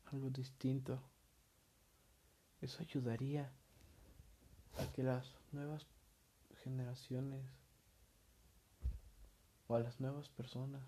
algo 0.05 0.31
distinto, 0.31 0.99
eso 2.59 2.81
ayudaría 2.81 3.51
a 4.79 4.91
que 4.91 5.03
las 5.03 5.35
nuevas 5.51 5.85
generaciones 6.63 7.45
o 9.67 9.75
a 9.75 9.79
las 9.81 9.99
nuevas 9.99 10.29
personas 10.29 10.83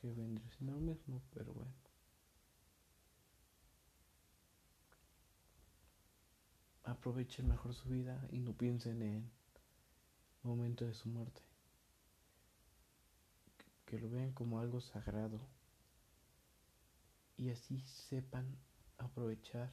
que 0.00 0.10
vendrán 0.12 0.50
siendo 0.52 0.72
lo 0.74 0.80
mismo, 0.80 1.20
pero 1.34 1.52
bueno. 1.52 1.72
Aprovechen 6.84 7.48
mejor 7.48 7.74
su 7.74 7.90
vida 7.90 8.26
y 8.30 8.38
no 8.38 8.54
piensen 8.54 9.02
en 9.02 9.16
el 9.16 9.30
momento 10.42 10.86
de 10.86 10.94
su 10.94 11.10
muerte. 11.10 11.47
Que 13.88 13.98
lo 13.98 14.10
vean 14.10 14.32
como 14.32 14.60
algo 14.60 14.82
sagrado 14.82 15.40
y 17.38 17.48
así 17.48 17.80
sepan 17.80 18.58
aprovechar 18.98 19.70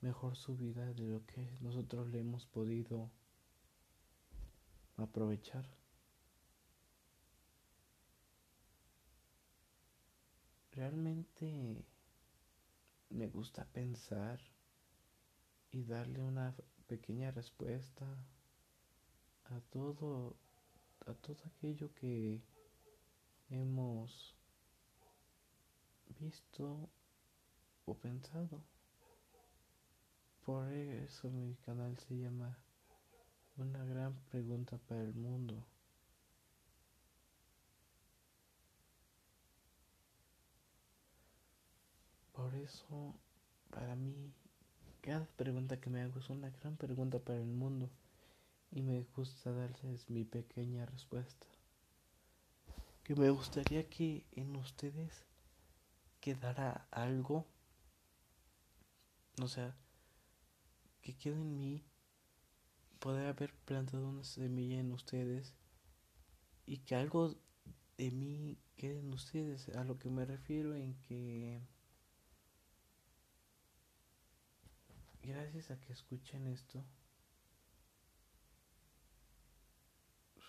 mejor 0.00 0.36
su 0.36 0.56
vida 0.56 0.94
de 0.94 1.06
lo 1.06 1.26
que 1.26 1.58
nosotros 1.60 2.08
le 2.08 2.20
hemos 2.20 2.46
podido 2.46 3.10
aprovechar. 4.96 5.68
Realmente 10.72 11.84
me 13.10 13.28
gusta 13.28 13.66
pensar 13.66 14.40
y 15.72 15.84
darle 15.84 16.22
una 16.22 16.54
pequeña 16.86 17.32
respuesta 17.32 18.06
a 19.44 19.60
todo 19.68 20.38
a 21.06 21.14
todo 21.14 21.42
aquello 21.44 21.92
que 21.94 22.40
hemos 23.50 24.34
visto 26.20 26.88
o 27.86 27.94
pensado. 27.94 28.62
Por 30.44 30.72
eso 30.72 31.28
mi 31.30 31.54
canal 31.66 31.96
se 31.98 32.16
llama 32.16 32.56
Una 33.56 33.84
gran 33.84 34.14
pregunta 34.30 34.78
para 34.88 35.02
el 35.02 35.14
mundo. 35.14 35.64
Por 42.32 42.54
eso, 42.54 43.14
para 43.70 43.94
mí, 43.96 44.32
cada 45.02 45.26
pregunta 45.36 45.78
que 45.80 45.90
me 45.90 46.00
hago 46.00 46.20
es 46.20 46.30
una 46.30 46.50
gran 46.50 46.76
pregunta 46.76 47.18
para 47.18 47.38
el 47.38 47.46
mundo 47.46 47.90
y 48.72 48.82
me 48.82 49.04
gusta 49.14 49.52
darles 49.52 50.08
mi 50.08 50.24
pequeña 50.24 50.86
respuesta. 50.86 51.49
Que 53.02 53.14
me 53.14 53.30
gustaría 53.30 53.88
que 53.88 54.24
en 54.32 54.54
ustedes 54.56 55.24
quedara 56.20 56.86
algo, 56.90 57.46
o 59.42 59.48
sea, 59.48 59.76
que 61.02 61.16
quede 61.16 61.40
en 61.40 61.56
mí, 61.56 61.84
poder 62.98 63.26
haber 63.26 63.54
plantado 63.64 64.08
una 64.08 64.24
semilla 64.24 64.78
en 64.78 64.92
ustedes 64.92 65.54
y 66.66 66.78
que 66.78 66.94
algo 66.94 67.34
de 67.96 68.10
mí 68.10 68.58
quede 68.76 69.00
en 69.00 69.12
ustedes, 69.12 69.68
a 69.70 69.84
lo 69.84 69.98
que 69.98 70.10
me 70.10 70.24
refiero 70.24 70.74
en 70.74 70.94
que 71.00 71.60
gracias 75.22 75.70
a 75.70 75.80
que 75.80 75.92
escuchen 75.92 76.46
esto, 76.46 76.84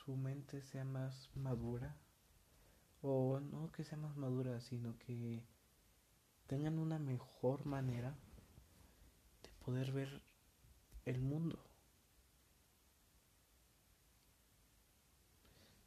su 0.06 0.16
mente 0.16 0.62
sea 0.62 0.84
más 0.84 1.30
madura, 1.36 1.98
o 3.02 3.40
no 3.40 3.72
que 3.72 3.84
sea 3.84 3.98
más 3.98 4.16
madura, 4.16 4.62
sino 4.62 4.98
que 5.00 5.44
tengan 6.48 6.80
una 6.80 7.00
mejor 7.00 7.66
manera 7.66 8.16
de 9.44 9.50
poder 9.66 9.92
ver 9.92 10.22
el 11.06 11.22
mundo. 11.22 11.60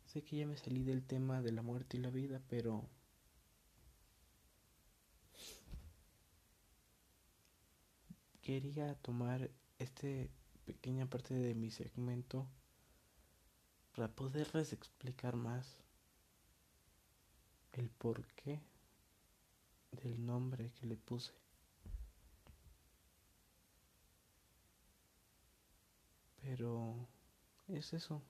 Sé 0.07 0.23
que 0.23 0.37
ya 0.37 0.47
me 0.47 0.57
salí 0.57 0.85
del 0.85 1.05
tema 1.05 1.43
de 1.43 1.53
la 1.53 1.63
muerte 1.63 1.97
y 1.97 2.01
la 2.01 2.11
vida, 2.11 2.41
pero 2.49 2.89
quería 8.43 8.95
tomar 8.97 9.51
esta 9.79 10.07
pequeña 10.65 11.07
parte 11.07 11.35
de 11.35 11.55
mi 11.55 11.71
segmento 11.71 12.47
para 13.95 14.09
poderles 14.09 14.73
explicar 14.73 15.35
más 15.37 15.84
el 17.77 17.91
porqué 17.91 18.63
del 19.93 20.25
nombre 20.25 20.73
que 20.73 20.87
le 20.87 20.97
puse. 20.97 21.33
Pero 26.41 27.09
es 27.69 27.93
eso. 27.93 28.23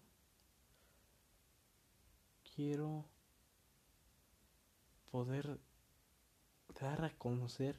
Quiero 2.54 3.04
poder 5.10 5.60
dar 6.80 7.04
a 7.04 7.16
conocer 7.18 7.76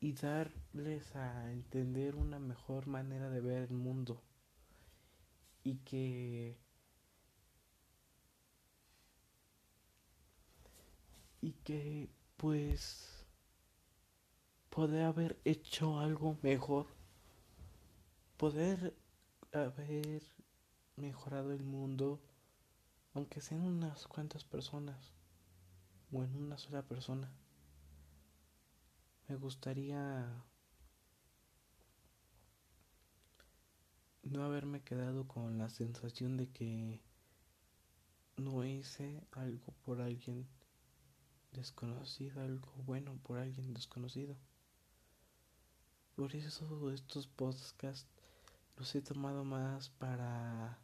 y 0.00 0.12
darles 0.12 1.14
a 1.16 1.52
entender 1.52 2.16
una 2.16 2.38
mejor 2.38 2.86
manera 2.86 3.28
de 3.30 3.40
ver 3.40 3.62
el 3.64 3.76
mundo 3.76 4.22
y 5.62 5.76
que 5.78 6.58
y 11.40 11.52
que 11.64 12.10
pues 12.36 13.26
poder 14.68 15.04
haber 15.04 15.38
hecho 15.44 15.98
algo 15.98 16.38
mejor 16.42 16.86
poder 18.36 18.94
haber 19.52 20.22
mejorado 20.96 21.52
el 21.52 21.62
mundo 21.62 22.20
aunque 23.14 23.40
sean 23.40 23.62
unas 23.62 24.06
cuantas 24.06 24.44
personas 24.44 25.12
o 26.12 26.22
en 26.22 26.36
una 26.36 26.58
sola 26.58 26.82
persona 26.82 27.32
me 29.28 29.36
gustaría 29.36 30.44
no 34.22 34.44
haberme 34.44 34.82
quedado 34.82 35.26
con 35.26 35.58
la 35.58 35.70
sensación 35.70 36.36
de 36.36 36.48
que 36.48 37.00
no 38.36 38.64
hice 38.64 39.22
algo 39.32 39.72
por 39.84 40.00
alguien 40.00 40.46
desconocido, 41.52 42.40
algo 42.40 42.72
bueno 42.84 43.18
por 43.22 43.38
alguien 43.38 43.74
desconocido. 43.74 44.36
Por 46.14 46.34
eso 46.34 46.90
estos 46.92 47.26
podcasts 47.26 48.06
los 48.76 48.94
he 48.94 49.02
tomado 49.02 49.44
más 49.44 49.90
para 49.90 50.78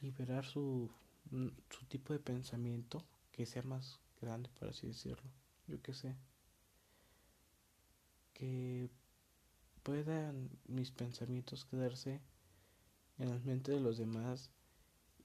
liberar 0.00 0.44
su, 0.44 0.90
su 1.70 1.86
tipo 1.86 2.12
de 2.12 2.18
pensamiento, 2.18 3.04
que 3.32 3.46
sea 3.46 3.62
más 3.62 4.00
grande, 4.20 4.50
por 4.58 4.68
así 4.68 4.86
decirlo. 4.86 5.30
Yo 5.66 5.80
qué 5.82 5.94
sé. 5.94 6.16
Que 8.32 8.90
puedan 9.82 10.50
mis 10.66 10.90
pensamientos 10.90 11.64
quedarse 11.64 12.20
en 13.18 13.30
la 13.30 13.38
mente 13.38 13.72
de 13.72 13.80
los 13.80 13.98
demás 13.98 14.50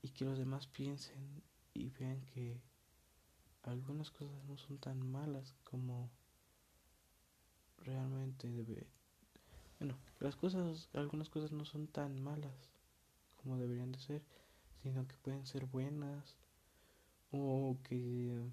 y 0.01 0.09
que 0.09 0.25
los 0.25 0.37
demás 0.37 0.67
piensen 0.67 1.43
y 1.73 1.89
vean 1.89 2.21
que 2.33 2.61
algunas 3.63 4.11
cosas 4.11 4.43
no 4.45 4.57
son 4.57 4.77
tan 4.77 4.99
malas 5.11 5.55
como 5.63 6.09
realmente 7.79 8.49
debe 8.49 8.87
bueno 9.79 9.97
las 10.19 10.35
cosas 10.35 10.89
algunas 10.93 11.29
cosas 11.29 11.51
no 11.51 11.65
son 11.65 11.87
tan 11.87 12.21
malas 12.21 12.69
como 13.37 13.57
deberían 13.57 13.91
de 13.91 13.99
ser 13.99 14.21
sino 14.81 15.07
que 15.07 15.15
pueden 15.17 15.45
ser 15.45 15.65
buenas 15.65 16.35
o 17.31 17.77
que 17.83 18.51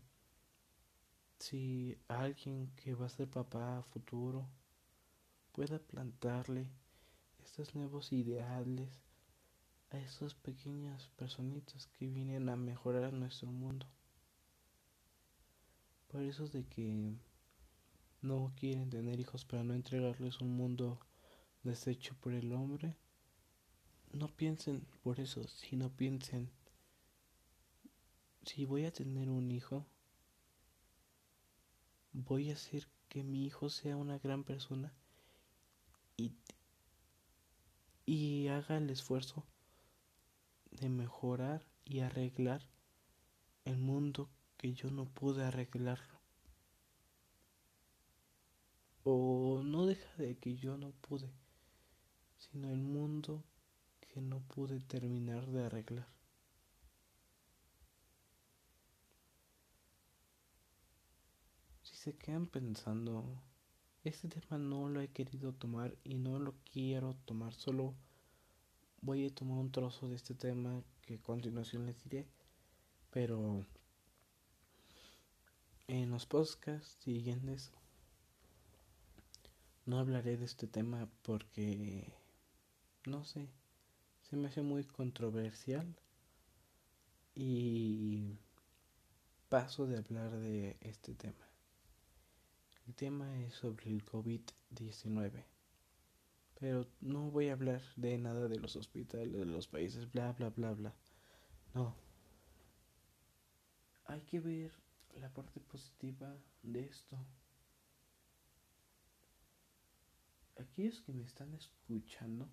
si 1.38 1.98
alguien 2.08 2.70
que 2.76 2.94
va 2.94 3.06
a 3.06 3.10
ser 3.10 3.28
papá 3.28 3.82
futuro 3.92 4.46
pueda 5.52 5.78
plantarle 5.78 6.70
estos 7.44 7.74
nuevos 7.74 8.12
ideales 8.12 8.88
a 9.90 9.98
esas 9.98 10.34
pequeñas 10.34 11.08
personitas 11.16 11.88
que 11.98 12.06
vienen 12.06 12.48
a 12.48 12.56
mejorar 12.56 13.12
nuestro 13.12 13.50
mundo. 13.50 13.86
Por 16.08 16.22
eso 16.22 16.44
es 16.44 16.52
de 16.52 16.64
que 16.64 17.14
no 18.22 18.52
quieren 18.56 18.90
tener 18.90 19.18
hijos 19.20 19.44
para 19.44 19.64
no 19.64 19.74
entregarles 19.74 20.40
un 20.40 20.56
mundo 20.56 21.00
deshecho 21.62 22.14
por 22.20 22.32
el 22.34 22.52
hombre. 22.52 22.96
No 24.12 24.28
piensen 24.28 24.86
por 25.02 25.20
eso, 25.20 25.46
sino 25.48 25.90
piensen, 25.90 26.50
si 28.42 28.64
voy 28.64 28.84
a 28.84 28.92
tener 28.92 29.28
un 29.28 29.50
hijo, 29.50 29.86
voy 32.12 32.50
a 32.50 32.54
hacer 32.54 32.88
que 33.08 33.22
mi 33.22 33.44
hijo 33.44 33.70
sea 33.70 33.96
una 33.96 34.18
gran 34.18 34.44
persona 34.44 34.92
y, 36.16 36.32
y 38.04 38.48
haga 38.48 38.76
el 38.78 38.90
esfuerzo 38.90 39.44
de 40.70 40.88
mejorar 40.88 41.66
y 41.84 42.00
arreglar 42.00 42.66
el 43.64 43.76
mundo 43.76 44.28
que 44.56 44.72
yo 44.72 44.90
no 44.90 45.06
pude 45.06 45.44
arreglarlo. 45.44 46.20
O 49.02 49.62
no 49.64 49.86
deja 49.86 50.14
de 50.16 50.36
que 50.36 50.56
yo 50.56 50.76
no 50.76 50.92
pude, 50.92 51.30
sino 52.36 52.70
el 52.70 52.82
mundo 52.82 53.42
que 54.00 54.20
no 54.20 54.40
pude 54.40 54.80
terminar 54.80 55.46
de 55.46 55.64
arreglar. 55.64 56.08
Si 61.82 61.96
se 61.96 62.16
quedan 62.16 62.46
pensando, 62.46 63.42
este 64.04 64.28
tema 64.28 64.58
no 64.58 64.88
lo 64.88 65.00
he 65.00 65.08
querido 65.08 65.52
tomar 65.52 65.96
y 66.04 66.14
no 66.16 66.38
lo 66.38 66.54
quiero 66.70 67.14
tomar 67.24 67.54
solo 67.54 67.94
voy 69.02 69.26
a 69.26 69.34
tomar 69.34 69.58
un 69.58 69.72
trozo 69.72 70.08
de 70.08 70.16
este 70.16 70.34
tema 70.34 70.82
que 71.02 71.14
a 71.14 71.22
continuación 71.22 71.86
les 71.86 72.02
diré, 72.02 72.26
pero 73.10 73.64
en 75.88 76.10
los 76.10 76.26
podcasts 76.26 77.02
siguientes 77.02 77.72
no 79.86 79.98
hablaré 79.98 80.36
de 80.36 80.44
este 80.44 80.66
tema 80.66 81.08
porque 81.22 82.12
no 83.06 83.24
sé, 83.24 83.48
se 84.22 84.36
me 84.36 84.48
hace 84.48 84.62
muy 84.62 84.84
controversial 84.84 85.96
y 87.34 88.38
paso 89.48 89.86
de 89.86 89.96
hablar 89.96 90.30
de 90.38 90.76
este 90.80 91.14
tema. 91.14 91.48
El 92.86 92.94
tema 92.94 93.40
es 93.40 93.54
sobre 93.54 93.90
el 93.90 94.04
COVID-19. 94.04 95.44
Pero 96.60 96.86
no 97.00 97.30
voy 97.30 97.48
a 97.48 97.54
hablar 97.54 97.80
de 97.96 98.18
nada 98.18 98.46
de 98.46 98.60
los 98.60 98.76
hospitales, 98.76 99.32
de 99.32 99.46
los 99.46 99.66
países, 99.66 100.12
bla, 100.12 100.32
bla, 100.32 100.50
bla, 100.50 100.74
bla. 100.74 100.94
No. 101.74 101.96
Hay 104.04 104.20
que 104.22 104.40
ver 104.40 104.70
la 105.18 105.32
parte 105.32 105.58
positiva 105.58 106.36
de 106.62 106.84
esto. 106.84 107.16
Aquellos 110.58 111.00
que 111.00 111.14
me 111.14 111.24
están 111.24 111.54
escuchando, 111.54 112.46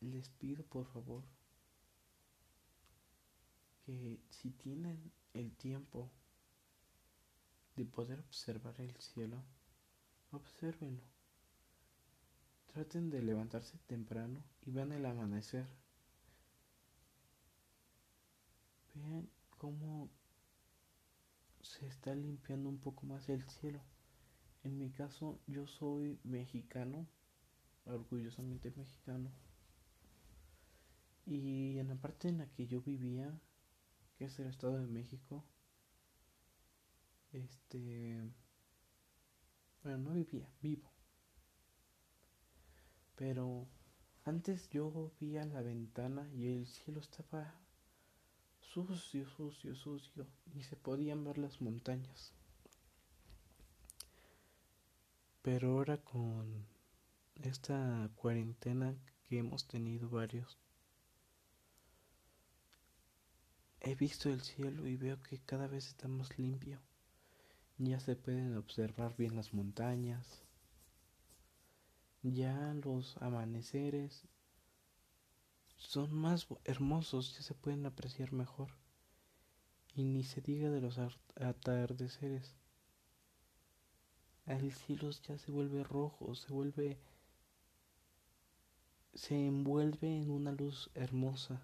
les 0.00 0.28
pido 0.30 0.64
por 0.64 0.86
favor 0.86 1.22
que 3.86 4.20
si 4.30 4.50
tienen 4.50 5.12
el 5.32 5.54
tiempo 5.56 6.10
de 7.76 7.84
poder 7.84 8.18
observar 8.18 8.80
el 8.80 8.96
cielo, 8.96 9.44
obsérvenlo. 10.32 11.17
Traten 12.78 13.10
de 13.10 13.20
levantarse 13.20 13.76
temprano 13.88 14.40
y 14.64 14.70
vean 14.70 14.92
el 14.92 15.04
amanecer. 15.04 15.66
Vean 18.94 19.28
cómo 19.56 20.08
se 21.60 21.88
está 21.88 22.14
limpiando 22.14 22.68
un 22.68 22.78
poco 22.78 23.04
más 23.04 23.28
el 23.30 23.42
cielo. 23.48 23.80
En 24.62 24.78
mi 24.78 24.90
caso, 24.90 25.40
yo 25.48 25.66
soy 25.66 26.20
mexicano, 26.22 27.08
orgullosamente 27.84 28.70
mexicano. 28.70 29.32
Y 31.26 31.78
en 31.78 31.88
la 31.88 31.96
parte 31.96 32.28
en 32.28 32.38
la 32.38 32.46
que 32.46 32.68
yo 32.68 32.80
vivía, 32.80 33.40
que 34.18 34.26
es 34.26 34.38
el 34.38 34.46
Estado 34.46 34.78
de 34.78 34.86
México, 34.86 35.44
este, 37.32 38.20
bueno, 39.82 39.98
no 39.98 40.14
vivía, 40.14 40.48
vivo. 40.62 40.88
Pero 43.18 43.66
antes 44.24 44.70
yo 44.70 45.10
veía 45.20 45.44
la 45.44 45.60
ventana 45.60 46.30
y 46.32 46.46
el 46.46 46.68
cielo 46.68 47.00
estaba 47.00 47.52
sucio, 48.60 49.28
sucio, 49.28 49.74
sucio, 49.74 50.24
y 50.54 50.62
se 50.62 50.76
podían 50.76 51.24
ver 51.24 51.36
las 51.36 51.60
montañas. 51.60 52.32
Pero 55.42 55.72
ahora 55.72 55.96
con 55.96 56.64
esta 57.42 58.08
cuarentena 58.14 58.94
que 59.28 59.38
hemos 59.38 59.66
tenido 59.66 60.08
varios, 60.08 60.56
he 63.80 63.96
visto 63.96 64.30
el 64.30 64.42
cielo 64.42 64.86
y 64.86 64.96
veo 64.96 65.20
que 65.22 65.40
cada 65.40 65.66
vez 65.66 65.88
está 65.88 66.06
más 66.06 66.38
limpio. 66.38 66.78
Ya 67.78 67.98
se 67.98 68.14
pueden 68.14 68.56
observar 68.56 69.16
bien 69.16 69.34
las 69.34 69.52
montañas. 69.52 70.47
Ya 72.34 72.74
los 72.84 73.16
amaneceres 73.18 74.26
son 75.76 76.12
más 76.12 76.46
hermosos, 76.64 77.36
ya 77.36 77.42
se 77.42 77.54
pueden 77.54 77.86
apreciar 77.86 78.32
mejor. 78.32 78.70
Y 79.94 80.04
ni 80.04 80.24
se 80.24 80.40
diga 80.40 80.70
de 80.70 80.80
los 80.80 80.98
atardeceres. 81.36 82.54
El 84.46 84.72
cielo 84.72 85.10
ya 85.10 85.38
se 85.38 85.50
vuelve 85.50 85.84
rojo, 85.84 86.34
se 86.34 86.52
vuelve... 86.52 86.98
se 89.14 89.46
envuelve 89.46 90.20
en 90.20 90.30
una 90.30 90.52
luz 90.52 90.90
hermosa. 90.94 91.62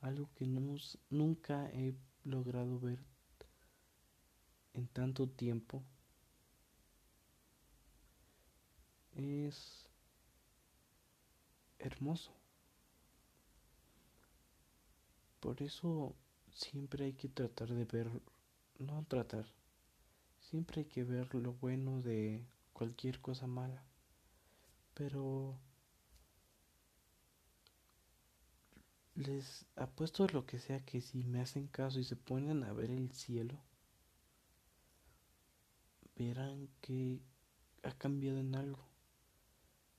Algo 0.00 0.28
que 0.34 0.46
nunca 1.10 1.70
he 1.70 1.94
logrado 2.24 2.78
ver 2.78 3.04
en 4.74 4.86
tanto 4.88 5.28
tiempo. 5.28 5.82
Es 9.16 9.88
hermoso. 11.78 12.32
Por 15.40 15.62
eso 15.62 16.14
siempre 16.52 17.04
hay 17.04 17.12
que 17.12 17.28
tratar 17.28 17.68
de 17.68 17.84
ver, 17.84 18.10
no 18.78 19.04
tratar, 19.08 19.46
siempre 20.40 20.80
hay 20.80 20.86
que 20.86 21.04
ver 21.04 21.34
lo 21.34 21.52
bueno 21.52 22.00
de 22.00 22.44
cualquier 22.72 23.20
cosa 23.20 23.46
mala. 23.46 23.84
Pero 24.94 25.58
les 29.14 29.66
apuesto 29.76 30.26
lo 30.28 30.44
que 30.46 30.58
sea 30.58 30.84
que 30.84 31.00
si 31.00 31.24
me 31.24 31.40
hacen 31.40 31.66
caso 31.68 32.00
y 32.00 32.04
se 32.04 32.16
ponen 32.16 32.64
a 32.64 32.72
ver 32.72 32.90
el 32.90 33.12
cielo, 33.12 33.58
verán 36.16 36.68
que 36.80 37.20
ha 37.82 37.92
cambiado 37.92 38.38
en 38.38 38.54
algo. 38.54 38.93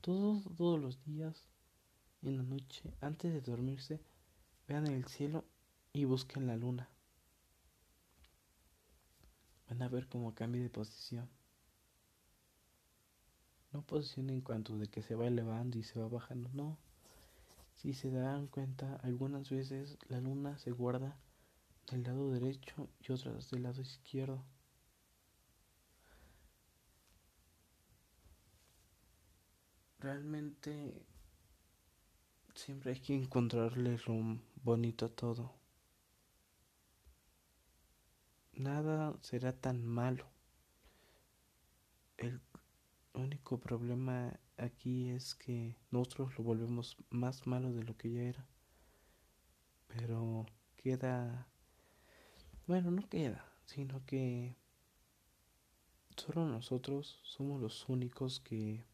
Todos, 0.05 0.43
todos 0.55 0.79
los 0.79 1.03
días 1.03 1.47
en 2.21 2.37
la 2.37 2.43
noche, 2.43 2.93
antes 3.01 3.33
de 3.33 3.41
dormirse, 3.41 3.99
vean 4.67 4.85
el 4.85 5.05
cielo 5.05 5.43
y 5.93 6.05
busquen 6.05 6.45
la 6.45 6.55
luna. 6.55 6.87
Van 9.67 9.81
a 9.81 9.89
ver 9.89 10.07
cómo 10.07 10.35
cambia 10.35 10.61
de 10.61 10.69
posición. 10.69 11.27
No 13.73 13.81
posición 13.81 14.29
en 14.29 14.41
cuanto 14.41 14.77
de 14.77 14.85
que 14.85 15.01
se 15.01 15.15
va 15.15 15.25
elevando 15.25 15.79
y 15.79 15.83
se 15.83 15.99
va 15.99 16.07
bajando, 16.07 16.51
no. 16.53 16.77
Si 17.73 17.95
se 17.95 18.11
dan 18.11 18.45
cuenta, 18.45 18.97
algunas 18.97 19.49
veces 19.49 19.97
la 20.07 20.21
luna 20.21 20.59
se 20.59 20.69
guarda 20.69 21.17
del 21.89 22.03
lado 22.03 22.29
derecho 22.29 22.89
y 23.01 23.11
otras 23.11 23.49
del 23.49 23.63
lado 23.63 23.81
izquierdo. 23.81 24.43
Realmente 30.05 31.03
Siempre 32.53 32.91
hay 32.91 32.99
que 32.99 33.15
encontrarle 33.15 33.99
lo 34.05 34.39
bonito 34.63 35.07
a 35.07 35.09
todo. 35.09 35.51
Nada 38.53 39.17
será 39.21 39.51
tan 39.51 39.83
malo. 39.83 40.27
El 42.17 42.39
único 43.15 43.59
problema 43.59 44.39
aquí 44.57 45.09
es 45.09 45.33
que 45.33 45.75
nosotros 45.89 46.37
lo 46.37 46.43
volvemos 46.43 46.97
más 47.09 47.47
malo 47.47 47.73
de 47.73 47.83
lo 47.83 47.97
que 47.97 48.11
ya 48.11 48.21
era. 48.21 48.47
Pero 49.87 50.45
queda... 50.77 51.47
Bueno, 52.67 52.91
no 52.91 53.09
queda, 53.09 53.43
sino 53.65 54.05
que 54.05 54.55
solo 56.15 56.45
nosotros 56.45 57.19
somos 57.23 57.59
los 57.59 57.89
únicos 57.89 58.39
que 58.39 58.85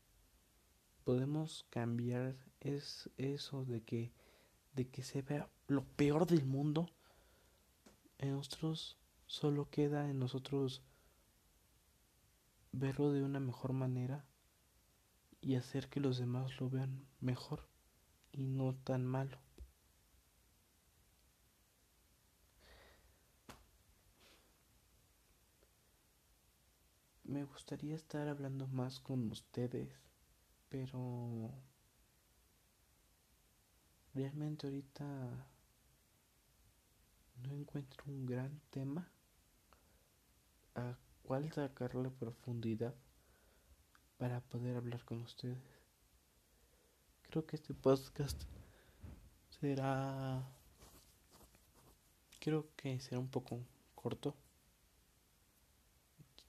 podemos 1.11 1.65
cambiar 1.71 2.37
es 2.61 3.09
eso 3.17 3.65
de 3.65 3.81
que 3.83 4.13
de 4.75 4.87
que 4.87 5.03
se 5.03 5.21
vea 5.21 5.49
lo 5.67 5.83
peor 5.83 6.25
del 6.25 6.45
mundo 6.45 6.89
en 8.17 8.31
nosotros 8.31 8.97
solo 9.27 9.69
queda 9.69 10.09
en 10.09 10.19
nosotros 10.19 10.81
verlo 12.71 13.11
de 13.11 13.23
una 13.23 13.41
mejor 13.41 13.73
manera 13.73 14.23
y 15.41 15.55
hacer 15.55 15.89
que 15.89 15.99
los 15.99 16.17
demás 16.17 16.61
lo 16.61 16.69
vean 16.69 17.05
mejor 17.19 17.67
y 18.31 18.43
no 18.43 18.73
tan 18.73 19.05
malo. 19.05 19.37
Me 27.25 27.43
gustaría 27.43 27.95
estar 27.95 28.29
hablando 28.29 28.65
más 28.67 29.01
con 29.01 29.29
ustedes, 29.29 30.10
pero 30.71 31.51
Realmente 34.13 34.67
ahorita 34.67 35.05
no 37.43 37.53
encuentro 37.55 38.03
un 38.07 38.25
gran 38.25 38.59
tema 38.69 39.09
a 40.75 40.97
cuál 41.23 41.49
sacar 41.53 41.95
la 41.95 42.09
profundidad 42.09 42.93
para 44.17 44.41
poder 44.41 44.75
hablar 44.75 45.05
con 45.05 45.21
ustedes. 45.21 45.57
Creo 47.29 47.45
que 47.45 47.55
este 47.55 47.73
podcast 47.73 48.43
será 49.61 50.43
creo 52.41 52.67
que 52.75 52.99
será 52.99 53.19
un 53.19 53.29
poco 53.29 53.61
corto. 53.95 54.35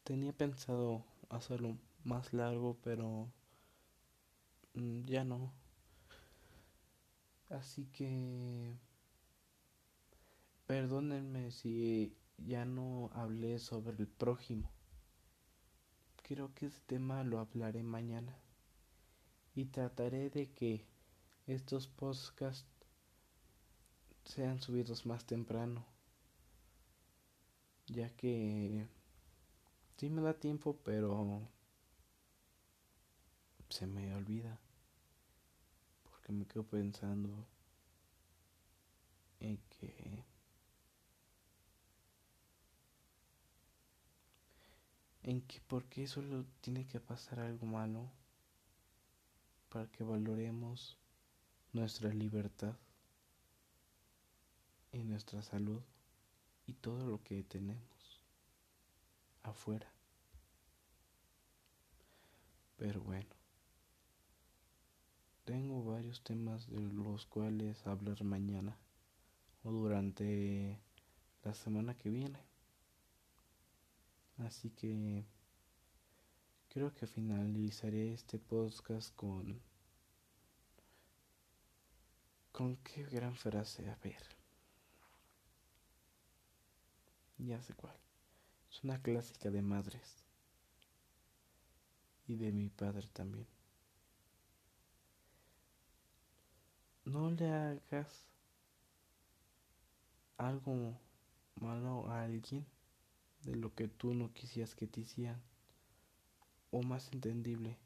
Tenía 0.02 0.32
pensado 0.32 1.04
hacerlo 1.30 1.76
más 2.02 2.32
largo, 2.32 2.76
pero 2.82 3.28
ya 4.74 5.24
no. 5.24 5.52
Así 7.48 7.86
que 7.86 8.76
perdónenme 10.66 11.50
si 11.50 12.16
ya 12.38 12.64
no 12.64 13.10
hablé 13.12 13.58
sobre 13.58 13.96
el 13.96 14.08
prójimo. 14.08 14.72
Creo 16.22 16.54
que 16.54 16.66
ese 16.66 16.80
tema 16.86 17.24
lo 17.24 17.38
hablaré 17.38 17.82
mañana. 17.82 18.38
Y 19.54 19.66
trataré 19.66 20.30
de 20.30 20.50
que 20.50 20.86
estos 21.46 21.86
podcasts 21.88 22.66
sean 24.24 24.60
subidos 24.60 25.04
más 25.04 25.26
temprano. 25.26 25.84
Ya 27.88 28.08
que 28.16 28.88
sí 29.98 30.08
me 30.08 30.22
da 30.22 30.32
tiempo, 30.32 30.78
pero 30.84 31.46
se 33.72 33.86
me 33.86 34.14
olvida 34.14 34.58
que 36.22 36.32
me 36.32 36.46
quedo 36.46 36.62
pensando 36.64 37.28
en 39.40 39.58
que 39.70 40.24
en 45.24 45.40
que 45.42 45.60
por 45.62 45.84
qué 45.86 46.06
solo 46.06 46.44
tiene 46.60 46.86
que 46.86 47.00
pasar 47.00 47.40
algo 47.40 47.66
malo 47.66 48.10
para 49.68 49.86
que 49.90 50.04
valoremos 50.04 50.96
nuestra 51.72 52.10
libertad 52.10 52.76
y 54.92 55.02
nuestra 55.04 55.42
salud 55.42 55.80
y 56.66 56.74
todo 56.74 57.06
lo 57.06 57.22
que 57.24 57.42
tenemos. 57.42 57.92
afuera. 59.42 59.90
Pero 62.76 63.00
bueno, 63.00 63.41
tengo 65.44 65.84
varios 65.84 66.22
temas 66.22 66.68
de 66.70 66.80
los 66.80 67.26
cuales 67.26 67.86
hablar 67.86 68.22
mañana 68.22 68.78
o 69.64 69.70
durante 69.70 70.78
la 71.42 71.54
semana 71.54 71.96
que 71.96 72.10
viene. 72.10 72.38
Así 74.38 74.70
que 74.70 75.24
creo 76.68 76.94
que 76.94 77.06
finalizaré 77.06 78.12
este 78.12 78.38
podcast 78.38 79.14
con 79.14 79.60
con 82.52 82.76
qué 82.76 83.04
gran 83.04 83.34
frase 83.34 83.88
a 83.88 83.96
ver. 83.96 84.22
Ya 87.38 87.60
sé 87.62 87.74
cuál. 87.74 87.96
Es 88.70 88.84
una 88.84 89.00
clásica 89.02 89.50
de 89.50 89.62
madres 89.62 90.24
y 92.26 92.36
de 92.36 92.52
mi 92.52 92.68
padre 92.68 93.08
también. 93.12 93.51
No 97.04 97.30
le 97.30 97.48
hagas 97.48 98.26
algo 100.36 100.98
malo 101.60 102.08
a 102.10 102.22
alguien 102.24 102.66
de 103.42 103.56
lo 103.56 103.74
que 103.74 103.88
tú 103.88 104.14
no 104.14 104.32
quisieras 104.34 104.74
que 104.74 104.86
te 104.86 105.00
hicieran. 105.00 105.40
O 106.72 106.82
más 106.82 107.12
entendible, 107.12 107.78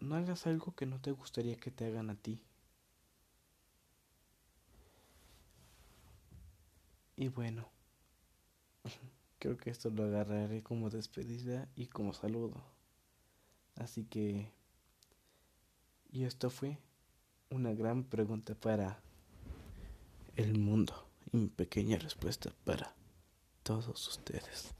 no 0.00 0.16
hagas 0.16 0.48
algo 0.48 0.74
que 0.74 0.84
no 0.84 1.00
te 1.00 1.12
gustaría 1.12 1.56
que 1.56 1.70
te 1.70 1.86
hagan 1.86 2.10
a 2.10 2.16
ti. 2.16 2.42
Y 7.16 7.28
bueno, 7.28 7.68
creo 9.38 9.56
que 9.56 9.70
esto 9.70 9.90
lo 9.90 10.04
agarraré 10.04 10.62
como 10.62 10.90
despedida 10.90 11.68
y 11.76 11.86
como 11.86 12.12
saludo. 12.12 12.62
Así 13.76 14.04
que... 14.04 14.52
Y 16.12 16.24
esto 16.24 16.50
fue 16.50 16.78
una 17.50 17.72
gran 17.72 18.04
pregunta 18.04 18.54
para 18.54 19.00
el 20.36 20.58
mundo 20.58 21.08
y 21.32 21.36
mi 21.36 21.48
pequeña 21.48 21.98
respuesta 21.98 22.52
para 22.64 22.94
todos 23.62 24.08
ustedes. 24.08 24.74